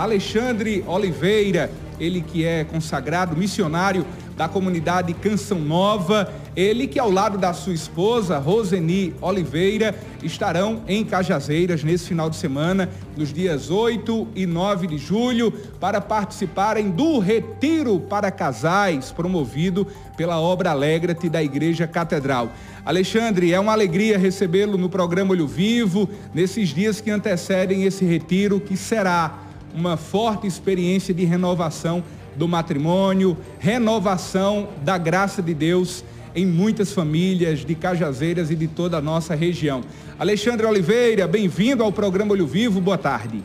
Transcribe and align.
Alexandre 0.00 0.84
Oliveira, 0.86 1.68
ele 1.98 2.22
que 2.22 2.44
é 2.44 2.62
consagrado 2.62 3.36
missionário 3.36 4.06
da 4.36 4.48
comunidade 4.48 5.12
Canção 5.14 5.58
Nova, 5.58 6.32
ele 6.54 6.86
que 6.86 7.00
ao 7.00 7.10
lado 7.10 7.36
da 7.36 7.52
sua 7.52 7.74
esposa, 7.74 8.38
Roseni 8.38 9.12
Oliveira, 9.20 9.92
estarão 10.22 10.84
em 10.86 11.04
Cajazeiras 11.04 11.82
nesse 11.82 12.06
final 12.06 12.30
de 12.30 12.36
semana, 12.36 12.88
nos 13.16 13.32
dias 13.32 13.68
8 13.68 14.28
e 14.36 14.46
9 14.46 14.86
de 14.86 14.96
julho, 14.96 15.50
para 15.80 16.00
participarem 16.00 16.88
do 16.88 17.18
Retiro 17.18 17.98
para 17.98 18.30
Casais, 18.30 19.10
promovido 19.10 19.84
pela 20.16 20.40
Obra 20.40 20.70
Alegra-te 20.70 21.28
da 21.28 21.42
Igreja 21.42 21.88
Catedral. 21.88 22.52
Alexandre, 22.84 23.52
é 23.52 23.58
uma 23.58 23.72
alegria 23.72 24.16
recebê-lo 24.16 24.78
no 24.78 24.88
programa 24.88 25.32
Olho 25.32 25.48
Vivo, 25.48 26.08
nesses 26.32 26.68
dias 26.68 27.00
que 27.00 27.10
antecedem 27.10 27.82
esse 27.82 28.04
retiro, 28.04 28.60
que 28.60 28.76
será 28.76 29.49
uma 29.74 29.96
forte 29.96 30.46
experiência 30.46 31.12
de 31.12 31.24
renovação 31.24 32.02
do 32.36 32.46
matrimônio, 32.46 33.36
renovação 33.58 34.68
da 34.82 34.96
graça 34.96 35.42
de 35.42 35.54
Deus 35.54 36.04
em 36.34 36.46
muitas 36.46 36.92
famílias 36.92 37.64
de 37.64 37.74
Cajazeiras 37.74 38.50
e 38.50 38.56
de 38.56 38.68
toda 38.68 38.98
a 38.98 39.00
nossa 39.00 39.34
região. 39.34 39.82
Alexandre 40.18 40.66
Oliveira, 40.66 41.26
bem-vindo 41.26 41.82
ao 41.82 41.90
programa 41.90 42.32
Olho 42.32 42.46
Vivo, 42.46 42.80
boa 42.80 42.98
tarde. 42.98 43.42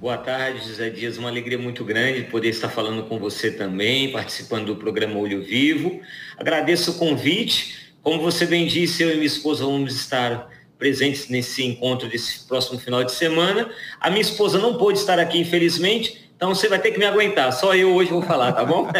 Boa 0.00 0.18
tarde, 0.18 0.66
José 0.66 0.90
Dias. 0.90 1.16
Uma 1.16 1.28
alegria 1.28 1.58
muito 1.58 1.84
grande 1.84 2.24
poder 2.24 2.50
estar 2.50 2.68
falando 2.68 3.04
com 3.04 3.18
você 3.18 3.50
também, 3.50 4.12
participando 4.12 4.66
do 4.66 4.76
programa 4.76 5.18
Olho 5.18 5.42
Vivo. 5.42 6.00
Agradeço 6.36 6.92
o 6.92 6.94
convite. 6.94 7.94
Como 8.02 8.20
você 8.20 8.44
bem 8.44 8.66
disse, 8.66 9.02
eu 9.02 9.10
e 9.10 9.14
minha 9.14 9.26
esposa 9.26 9.64
vamos 9.64 9.94
estar 9.94 10.50
presentes 10.84 11.30
nesse 11.30 11.64
encontro 11.64 12.06
desse 12.06 12.40
próximo 12.40 12.78
final 12.78 13.02
de 13.02 13.10
semana. 13.10 13.70
A 13.98 14.10
minha 14.10 14.20
esposa 14.20 14.58
não 14.58 14.74
pôde 14.74 14.98
estar 14.98 15.18
aqui, 15.18 15.38
infelizmente, 15.38 16.30
então 16.36 16.54
você 16.54 16.68
vai 16.68 16.78
ter 16.78 16.90
que 16.90 16.98
me 16.98 17.06
aguentar. 17.06 17.50
Só 17.54 17.74
eu 17.74 17.94
hoje 17.94 18.10
vou 18.10 18.20
falar, 18.20 18.52
tá 18.52 18.66
bom? 18.66 18.90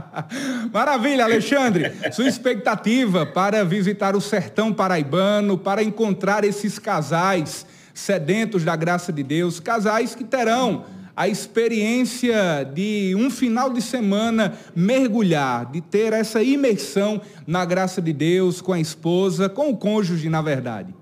Maravilha, 0.72 1.24
Alexandre. 1.24 1.92
Sua 2.12 2.26
expectativa 2.26 3.26
para 3.26 3.62
visitar 3.62 4.16
o 4.16 4.22
sertão 4.22 4.72
paraibano, 4.72 5.58
para 5.58 5.82
encontrar 5.82 6.44
esses 6.44 6.78
casais 6.78 7.66
sedentos 7.92 8.64
da 8.64 8.74
graça 8.74 9.12
de 9.12 9.22
Deus, 9.22 9.60
casais 9.60 10.14
que 10.14 10.24
terão 10.24 10.86
a 11.14 11.28
experiência 11.28 12.64
de 12.72 13.14
um 13.18 13.28
final 13.28 13.70
de 13.70 13.82
semana 13.82 14.54
mergulhar, 14.74 15.70
de 15.70 15.82
ter 15.82 16.14
essa 16.14 16.42
imersão 16.42 17.20
na 17.46 17.66
graça 17.66 18.00
de 18.00 18.14
Deus 18.14 18.62
com 18.62 18.72
a 18.72 18.80
esposa, 18.80 19.46
com 19.46 19.68
o 19.68 19.76
cônjuge, 19.76 20.30
na 20.30 20.40
verdade. 20.40 20.94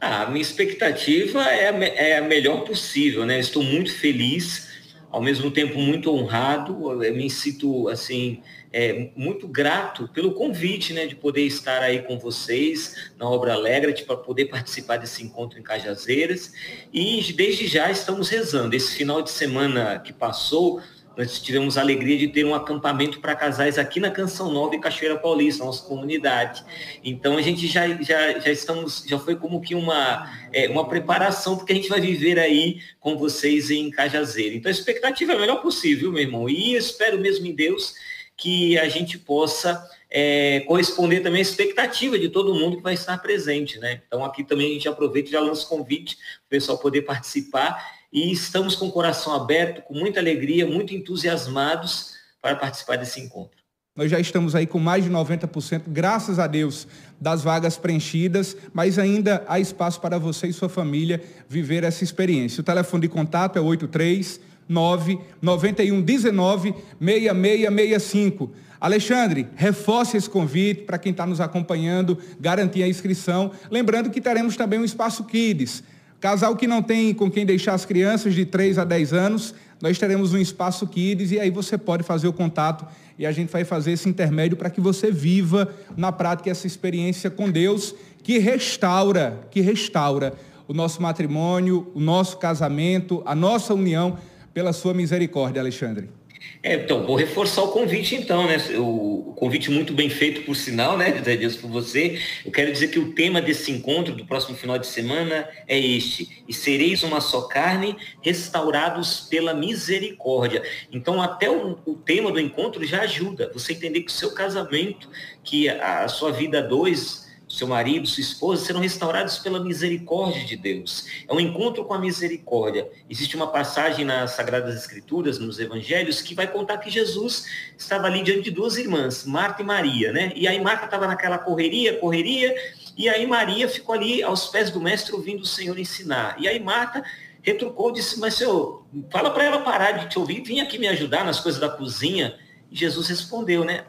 Ah, 0.00 0.22
a 0.22 0.30
minha 0.30 0.40
expectativa 0.40 1.42
é 1.42 1.68
a, 1.68 1.84
é 1.84 2.18
a 2.18 2.22
melhor 2.22 2.64
possível, 2.64 3.26
né? 3.26 3.38
Estou 3.38 3.62
muito 3.62 3.92
feliz, 3.92 4.70
ao 5.10 5.20
mesmo 5.20 5.50
tempo 5.50 5.78
muito 5.78 6.10
honrado, 6.10 7.04
eu 7.04 7.14
me 7.14 7.28
sinto, 7.28 7.88
assim, 7.88 8.40
é, 8.72 9.10
muito 9.16 9.48
grato 9.48 10.08
pelo 10.08 10.32
convite, 10.32 10.92
né, 10.92 11.06
de 11.06 11.16
poder 11.16 11.42
estar 11.42 11.82
aí 11.82 12.00
com 12.02 12.18
vocês 12.18 13.10
na 13.18 13.28
Obra 13.28 13.54
Alegre, 13.54 13.92
para 14.04 14.16
poder 14.16 14.46
participar 14.46 14.96
desse 14.96 15.22
encontro 15.22 15.58
em 15.58 15.62
Cajazeiras. 15.62 16.52
E 16.92 17.32
desde 17.34 17.66
já 17.66 17.90
estamos 17.90 18.28
rezando. 18.28 18.74
Esse 18.74 18.94
final 18.96 19.20
de 19.20 19.30
semana 19.30 19.98
que 19.98 20.12
passou, 20.12 20.80
nós 21.16 21.40
tivemos 21.40 21.76
a 21.76 21.80
alegria 21.80 22.16
de 22.16 22.28
ter 22.28 22.44
um 22.44 22.54
acampamento 22.54 23.20
para 23.20 23.34
casais 23.34 23.78
aqui 23.78 24.00
na 24.00 24.10
Canção 24.10 24.50
Nova 24.50 24.74
e 24.74 24.80
Cachoeira 24.80 25.18
Paulista, 25.18 25.64
nossa 25.64 25.84
comunidade. 25.84 26.64
Então 27.04 27.36
a 27.36 27.42
gente 27.42 27.66
já, 27.66 27.88
já, 28.02 28.38
já 28.38 28.50
estamos, 28.50 29.04
já 29.06 29.18
foi 29.18 29.36
como 29.36 29.60
que 29.60 29.74
uma, 29.74 30.30
é, 30.52 30.68
uma 30.68 30.88
preparação, 30.88 31.56
porque 31.56 31.72
a 31.72 31.76
gente 31.76 31.88
vai 31.88 32.00
viver 32.00 32.38
aí 32.38 32.80
com 33.00 33.16
vocês 33.18 33.70
em 33.70 33.90
Cajazeiro. 33.90 34.56
Então 34.56 34.70
a 34.70 34.72
expectativa 34.72 35.32
é 35.32 35.36
a 35.36 35.40
melhor 35.40 35.60
possível, 35.60 36.12
meu 36.12 36.22
irmão. 36.22 36.48
E 36.48 36.74
espero 36.74 37.18
mesmo 37.18 37.46
em 37.46 37.54
Deus 37.54 37.94
que 38.36 38.78
a 38.78 38.88
gente 38.88 39.18
possa 39.18 39.86
é, 40.08 40.60
corresponder 40.60 41.20
também 41.20 41.40
à 41.40 41.42
expectativa 41.42 42.18
de 42.18 42.30
todo 42.30 42.54
mundo 42.54 42.78
que 42.78 42.82
vai 42.82 42.94
estar 42.94 43.18
presente, 43.18 43.78
né? 43.78 44.00
Então 44.06 44.24
aqui 44.24 44.42
também 44.42 44.70
a 44.70 44.72
gente 44.72 44.88
aproveita 44.88 45.28
e 45.28 45.32
já 45.32 45.40
lança 45.40 45.66
o 45.66 45.68
convite 45.68 46.16
para 46.16 46.46
o 46.46 46.48
pessoal 46.48 46.78
poder 46.78 47.02
participar 47.02 47.99
e 48.12 48.32
estamos 48.32 48.74
com 48.74 48.86
o 48.86 48.92
coração 48.92 49.34
aberto, 49.34 49.82
com 49.82 49.94
muita 49.94 50.20
alegria, 50.20 50.66
muito 50.66 50.94
entusiasmados 50.94 52.14
para 52.42 52.56
participar 52.56 52.96
desse 52.96 53.20
encontro. 53.20 53.60
Nós 53.94 54.10
já 54.10 54.20
estamos 54.20 54.54
aí 54.54 54.66
com 54.66 54.78
mais 54.78 55.04
de 55.04 55.10
90%, 55.10 55.82
graças 55.88 56.38
a 56.38 56.46
Deus, 56.46 56.86
das 57.20 57.42
vagas 57.42 57.76
preenchidas, 57.76 58.56
mas 58.72 58.98
ainda 58.98 59.44
há 59.46 59.60
espaço 59.60 60.00
para 60.00 60.16
você 60.16 60.46
e 60.46 60.52
sua 60.52 60.68
família 60.68 61.22
viver 61.48 61.84
essa 61.84 62.02
experiência. 62.04 62.60
O 62.60 62.64
telefone 62.64 63.02
de 63.02 63.08
contato 63.08 63.58
é 63.58 63.60
83 63.60 64.40
91 64.68 66.00
19 66.00 66.74
6665. 67.00 68.52
Alexandre, 68.80 69.48
reforce 69.56 70.16
esse 70.16 70.30
convite 70.30 70.82
para 70.82 70.96
quem 70.96 71.12
está 71.12 71.26
nos 71.26 71.40
acompanhando, 71.40 72.16
garantir 72.40 72.82
a 72.82 72.88
inscrição. 72.88 73.50
Lembrando 73.70 74.08
que 74.08 74.20
teremos 74.20 74.56
também 74.56 74.78
um 74.78 74.84
espaço 74.84 75.24
Kids. 75.24 75.82
Casal 76.20 76.54
que 76.54 76.66
não 76.66 76.82
tem 76.82 77.14
com 77.14 77.30
quem 77.30 77.46
deixar 77.46 77.72
as 77.72 77.86
crianças 77.86 78.34
de 78.34 78.44
3 78.44 78.78
a 78.78 78.84
10 78.84 79.14
anos, 79.14 79.54
nós 79.80 79.98
teremos 79.98 80.34
um 80.34 80.38
espaço 80.38 80.86
Kids 80.86 81.32
e 81.32 81.40
aí 81.40 81.50
você 81.50 81.78
pode 81.78 82.02
fazer 82.02 82.28
o 82.28 82.32
contato 82.32 82.86
e 83.18 83.24
a 83.24 83.32
gente 83.32 83.50
vai 83.50 83.64
fazer 83.64 83.92
esse 83.92 84.06
intermédio 84.06 84.56
para 84.56 84.68
que 84.68 84.80
você 84.80 85.10
viva 85.10 85.74
na 85.96 86.12
prática 86.12 86.50
essa 86.50 86.66
experiência 86.66 87.30
com 87.30 87.50
Deus 87.50 87.94
que 88.22 88.38
restaura, 88.38 89.40
que 89.50 89.62
restaura 89.62 90.34
o 90.68 90.74
nosso 90.74 91.00
matrimônio, 91.00 91.90
o 91.94 92.00
nosso 92.00 92.36
casamento, 92.36 93.22
a 93.24 93.34
nossa 93.34 93.72
união 93.72 94.18
pela 94.52 94.74
sua 94.74 94.92
misericórdia, 94.92 95.62
Alexandre. 95.62 96.19
É, 96.62 96.74
então, 96.74 97.06
vou 97.06 97.16
reforçar 97.16 97.62
o 97.62 97.68
convite 97.68 98.14
então, 98.14 98.46
né? 98.46 98.58
O, 98.76 99.32
convite 99.40 99.70
muito 99.70 99.94
bem 99.94 100.10
feito, 100.10 100.42
por 100.42 100.54
sinal, 100.54 100.98
né, 100.98 101.16
José 101.16 101.34
Dias, 101.34 101.56
por 101.56 101.70
você. 101.70 102.20
Eu 102.44 102.52
quero 102.52 102.70
dizer 102.70 102.88
que 102.88 102.98
o 102.98 103.14
tema 103.14 103.40
desse 103.40 103.72
encontro 103.72 104.14
do 104.14 104.26
próximo 104.26 104.54
final 104.54 104.78
de 104.78 104.86
semana 104.86 105.48
é 105.66 105.78
este. 105.80 106.44
E 106.46 106.52
sereis 106.52 107.02
uma 107.02 107.22
só 107.22 107.42
carne, 107.48 107.96
restaurados 108.20 109.22
pela 109.30 109.54
misericórdia. 109.54 110.62
Então, 110.92 111.22
até 111.22 111.50
o, 111.50 111.78
o 111.86 111.94
tema 111.94 112.30
do 112.30 112.38
encontro 112.38 112.84
já 112.84 113.00
ajuda. 113.00 113.50
Você 113.54 113.72
entender 113.72 114.02
que 114.02 114.10
o 114.10 114.14
seu 114.14 114.34
casamento, 114.34 115.08
que 115.42 115.70
a, 115.70 116.04
a 116.04 116.08
sua 116.08 116.30
vida 116.30 116.62
dois 116.62 117.29
seu 117.50 117.66
marido, 117.66 118.06
sua 118.06 118.20
esposa, 118.20 118.64
serão 118.64 118.80
restaurados 118.80 119.38
pela 119.38 119.58
misericórdia 119.58 120.44
de 120.44 120.56
Deus. 120.56 121.06
É 121.28 121.34
um 121.34 121.40
encontro 121.40 121.84
com 121.84 121.92
a 121.92 121.98
misericórdia. 121.98 122.88
Existe 123.08 123.34
uma 123.34 123.48
passagem 123.48 124.04
nas 124.04 124.30
Sagradas 124.30 124.76
Escrituras, 124.76 125.40
nos 125.40 125.58
Evangelhos, 125.58 126.22
que 126.22 126.32
vai 126.32 126.46
contar 126.46 126.78
que 126.78 126.88
Jesus 126.88 127.46
estava 127.76 128.06
ali 128.06 128.22
diante 128.22 128.42
de 128.42 128.50
duas 128.52 128.76
irmãs, 128.76 129.24
Marta 129.24 129.62
e 129.62 129.64
Maria, 129.64 130.12
né? 130.12 130.32
E 130.36 130.46
aí 130.46 130.60
Marta 130.60 130.84
estava 130.84 131.08
naquela 131.08 131.38
correria, 131.38 131.98
correria, 131.98 132.54
e 132.96 133.08
aí 133.08 133.26
Maria 133.26 133.68
ficou 133.68 133.96
ali 133.96 134.22
aos 134.22 134.46
pés 134.46 134.70
do 134.70 134.80
mestre 134.80 135.12
ouvindo 135.12 135.42
o 135.42 135.46
Senhor 135.46 135.76
ensinar. 135.76 136.36
E 136.38 136.46
aí 136.46 136.60
Marta 136.60 137.02
retrucou, 137.42 137.90
disse, 137.90 138.20
mas 138.20 138.34
Senhor, 138.34 138.86
fala 139.10 139.30
para 139.30 139.44
ela 139.44 139.60
parar 139.60 139.92
de 139.92 140.08
te 140.08 140.18
ouvir, 140.20 140.42
vim 140.42 140.60
aqui 140.60 140.78
me 140.78 140.86
ajudar 140.86 141.24
nas 141.24 141.40
coisas 141.40 141.60
da 141.60 141.68
cozinha. 141.68 142.38
E 142.70 142.76
Jesus 142.76 143.08
respondeu, 143.08 143.64
né? 143.64 143.84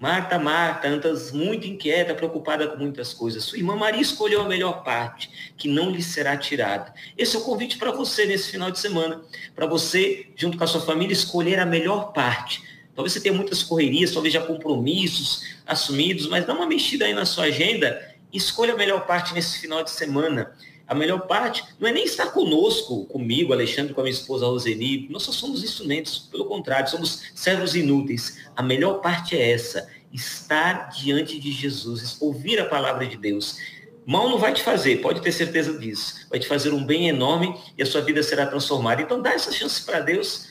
Marta, 0.00 0.38
Marta, 0.38 0.88
andas 0.88 1.30
muito 1.30 1.66
inquieta, 1.66 2.14
preocupada 2.14 2.66
com 2.66 2.78
muitas 2.78 3.12
coisas. 3.12 3.44
Sua 3.44 3.58
irmã 3.58 3.76
Maria 3.76 4.00
escolheu 4.00 4.40
a 4.40 4.48
melhor 4.48 4.82
parte, 4.82 5.52
que 5.58 5.68
não 5.68 5.90
lhe 5.90 6.02
será 6.02 6.38
tirada. 6.38 6.94
Esse 7.18 7.36
é 7.36 7.38
o 7.38 7.42
convite 7.42 7.76
para 7.76 7.90
você 7.90 8.24
nesse 8.24 8.50
final 8.50 8.70
de 8.70 8.78
semana. 8.78 9.20
Para 9.54 9.66
você, 9.66 10.28
junto 10.34 10.56
com 10.56 10.64
a 10.64 10.66
sua 10.66 10.80
família, 10.80 11.12
escolher 11.12 11.58
a 11.58 11.66
melhor 11.66 12.14
parte. 12.14 12.64
Talvez 12.94 13.12
você 13.12 13.20
tenha 13.20 13.34
muitas 13.34 13.62
correrias, 13.62 14.10
talvez 14.10 14.32
já 14.32 14.40
compromissos 14.40 15.44
assumidos, 15.66 16.26
mas 16.28 16.46
dá 16.46 16.54
uma 16.54 16.66
mexida 16.66 17.04
aí 17.04 17.12
na 17.12 17.26
sua 17.26 17.44
agenda 17.44 18.02
e 18.32 18.38
escolha 18.38 18.72
a 18.72 18.78
melhor 18.78 19.06
parte 19.06 19.34
nesse 19.34 19.60
final 19.60 19.84
de 19.84 19.90
semana. 19.90 20.56
A 20.90 20.94
melhor 20.94 21.20
parte 21.28 21.62
não 21.78 21.88
é 21.88 21.92
nem 21.92 22.02
estar 22.02 22.32
conosco, 22.32 23.06
comigo, 23.06 23.52
Alexandre, 23.52 23.94
com 23.94 24.00
a 24.00 24.02
minha 24.02 24.12
esposa 24.12 24.44
Roseni. 24.44 25.06
Nós 25.08 25.22
só 25.22 25.30
somos 25.30 25.62
instrumentos, 25.62 26.18
pelo 26.18 26.46
contrário, 26.46 26.90
somos 26.90 27.30
servos 27.32 27.76
inúteis. 27.76 28.38
A 28.56 28.62
melhor 28.62 28.94
parte 28.94 29.36
é 29.36 29.52
essa, 29.52 29.88
estar 30.12 30.90
diante 30.90 31.38
de 31.38 31.52
Jesus, 31.52 32.20
ouvir 32.20 32.58
a 32.58 32.64
palavra 32.64 33.06
de 33.06 33.16
Deus. 33.16 33.56
Mal 34.04 34.28
não 34.28 34.36
vai 34.36 34.52
te 34.52 34.64
fazer, 34.64 35.00
pode 35.00 35.22
ter 35.22 35.30
certeza 35.30 35.78
disso. 35.78 36.26
Vai 36.28 36.40
te 36.40 36.48
fazer 36.48 36.74
um 36.74 36.84
bem 36.84 37.08
enorme 37.08 37.54
e 37.78 37.82
a 37.84 37.86
sua 37.86 38.00
vida 38.00 38.20
será 38.20 38.44
transformada. 38.44 39.00
Então 39.00 39.22
dá 39.22 39.32
essa 39.32 39.52
chance 39.52 39.80
para 39.84 40.00
Deus 40.00 40.49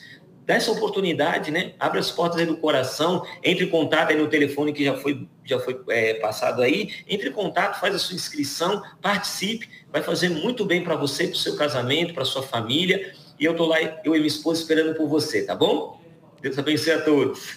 dá 0.50 0.56
essa 0.56 0.72
oportunidade, 0.72 1.52
né? 1.52 1.74
Abre 1.78 2.00
as 2.00 2.10
portas 2.10 2.40
aí 2.40 2.44
do 2.44 2.56
coração, 2.56 3.24
entre 3.40 3.66
em 3.66 3.68
contato 3.68 4.10
aí 4.10 4.18
no 4.18 4.26
telefone 4.26 4.72
que 4.72 4.84
já 4.84 4.96
foi, 4.96 5.28
já 5.44 5.60
foi 5.60 5.80
é, 5.88 6.14
passado 6.14 6.60
aí, 6.60 6.92
entre 7.08 7.28
em 7.28 7.32
contato, 7.32 7.78
faz 7.78 7.94
a 7.94 7.98
sua 8.00 8.16
inscrição, 8.16 8.82
participe, 9.00 9.68
vai 9.92 10.02
fazer 10.02 10.28
muito 10.28 10.64
bem 10.64 10.82
para 10.82 10.96
você, 10.96 11.28
para 11.28 11.34
o 11.34 11.38
seu 11.38 11.54
casamento, 11.54 12.14
para 12.14 12.24
sua 12.24 12.42
família. 12.42 13.14
E 13.38 13.44
eu 13.44 13.54
tô 13.54 13.64
lá, 13.64 13.80
eu 13.80 14.16
e 14.16 14.18
minha 14.18 14.26
esposa 14.26 14.60
esperando 14.60 14.96
por 14.96 15.08
você, 15.08 15.44
tá 15.46 15.54
bom? 15.54 16.00
Deus 16.42 16.58
abençoe 16.58 16.94
a 16.94 17.00
todos. 17.00 17.56